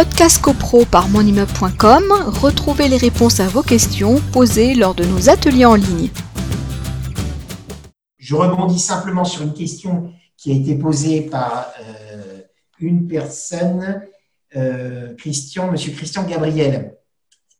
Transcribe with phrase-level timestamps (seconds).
[0.00, 2.04] Podcast CoPro par monimmeuble.com,
[2.40, 6.08] retrouvez les réponses à vos questions posées lors de nos ateliers en ligne.
[8.16, 12.40] Je rebondis simplement sur une question qui a été posée par euh,
[12.78, 14.02] une personne,
[14.56, 16.96] euh, Christian, Monsieur Christian Gabriel.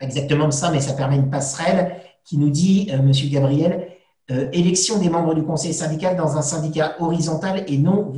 [0.00, 1.94] Exactement ça, mais ça permet une passerelle
[2.24, 3.86] qui nous dit, euh, Monsieur Gabriel,
[4.52, 8.14] élection des membres du conseil syndical dans un syndicat horizontal et non,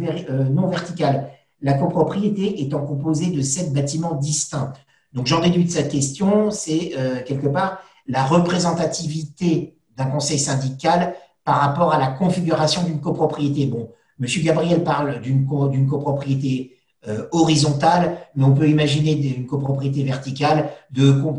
[0.50, 1.30] non vertical
[1.62, 4.72] la copropriété étant composée de sept bâtiments distincts.
[5.12, 11.14] Donc j'en déduis de cette question, c'est euh, quelque part la représentativité d'un conseil syndical
[11.44, 13.66] par rapport à la configuration d'une copropriété.
[13.66, 16.76] Bon, Monsieur Gabriel parle d'une copropriété
[17.08, 20.70] euh, horizontale, mais on peut imaginer une copropriété verticale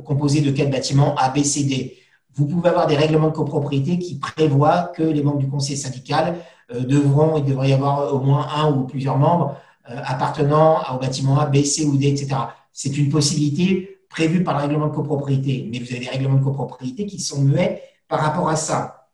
[0.05, 1.97] composée de quatre bâtiments A, B, C, D.
[2.35, 6.35] Vous pouvez avoir des règlements de copropriété qui prévoient que les membres du conseil syndical
[6.73, 11.39] euh, devront, il devrait y avoir au moins un ou plusieurs membres appartenant au bâtiment
[11.39, 12.35] A, B, C ou D, etc.
[12.71, 16.43] C'est une possibilité prévue par le règlement de copropriété, mais vous avez des règlements de
[16.43, 19.09] copropriété qui sont muets par rapport à ça.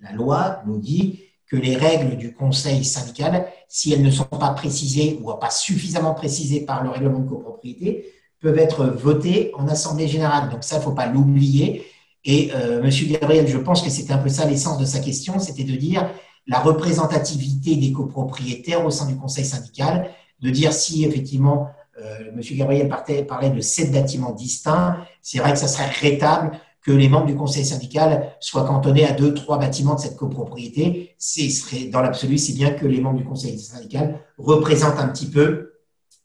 [0.00, 4.50] La loi nous dit que les règles du conseil syndical, si elles ne sont pas
[4.50, 10.08] précisées ou pas suffisamment précisées par le règlement de copropriété, peuvent être votées en assemblée
[10.08, 10.50] générale.
[10.50, 11.86] Donc ça, il ne faut pas l'oublier.
[12.24, 15.38] Et euh, Monsieur Gabriel, je pense que c'était un peu ça l'essence de sa question,
[15.38, 16.10] c'était de dire
[16.46, 21.68] la représentativité des copropriétaires au sein du conseil syndical, de dire si effectivement,
[22.00, 22.40] euh, M.
[22.52, 27.26] Gabriel parlait de sept bâtiments distincts, c'est vrai que ça serait rétable que les membres
[27.26, 31.14] du conseil syndical soient cantonnés à deux, trois bâtiments de cette copropriété.
[31.18, 35.72] C'est dans l'absolu, c'est bien que les membres du conseil syndical représentent un petit peu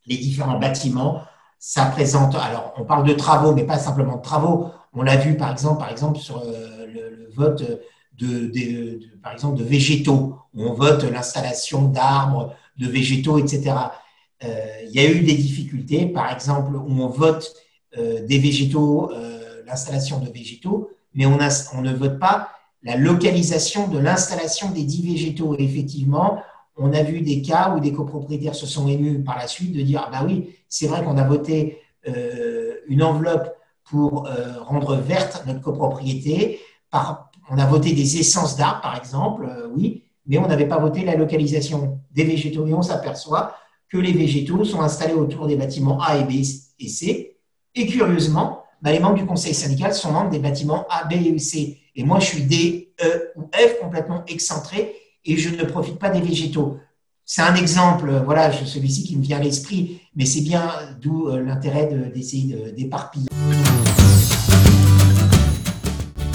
[0.06, 1.22] les différents bâtiments.
[1.60, 4.68] Ça présente, alors on parle de travaux, mais pas simplement de travaux.
[4.94, 7.64] On l'a vu par exemple, par exemple sur euh, le, le vote
[9.22, 13.76] par exemple, de végétaux, on vote l'installation d'arbres, de végétaux, etc.
[14.44, 17.54] Euh, il y a eu des difficultés, par exemple, où on vote
[17.98, 22.50] euh, des végétaux, euh, l'installation de végétaux, mais on, ne vote pas
[22.84, 25.56] la localisation de l'installation des dix végétaux.
[25.58, 26.42] Et effectivement,
[26.78, 29.82] on a vu des cas où des copropriétaires se sont émus par la suite de
[29.82, 31.82] dire, ah bah oui, c'est vrai qu'on a voté
[32.88, 33.50] une enveloppe
[33.84, 34.30] pour
[34.62, 36.60] rendre verte notre copropriété,
[37.50, 41.04] on a voté des essences d'arbres, par exemple, euh, oui, mais on n'avait pas voté
[41.04, 42.68] la localisation des végétaux.
[42.68, 43.56] Et on s'aperçoit
[43.90, 46.44] que les végétaux sont installés autour des bâtiments A et B
[46.80, 47.38] et C.
[47.76, 51.40] Et curieusement, bah, les membres du conseil syndical sont membres des bâtiments A, B et
[51.40, 51.78] C.
[51.96, 54.94] Et moi, je suis D, E ou F complètement excentré
[55.26, 56.78] et je ne profite pas des végétaux.
[57.26, 61.42] C'est un exemple, voilà, celui-ci qui me vient à l'esprit, mais c'est bien d'où euh,
[61.42, 63.28] l'intérêt d'essayer d'éparpiller.